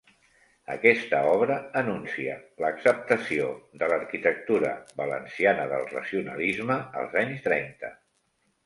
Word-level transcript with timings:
Aquesta 0.75 1.19
obra 1.33 1.57
anuncia 1.81 2.37
l'acceptació 2.65 3.51
de 3.83 3.91
l'arquitectura 3.93 4.75
valenciana 5.05 5.71
del 5.75 5.87
racionalisme 5.95 6.81
als 7.05 7.19
anys 7.25 7.51
trenta. 7.51 7.97